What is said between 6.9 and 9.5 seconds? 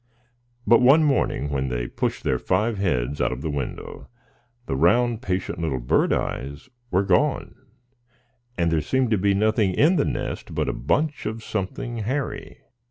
gone, and there seemed to be